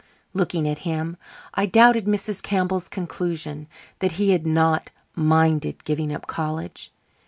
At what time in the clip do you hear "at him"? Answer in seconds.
0.67-1.15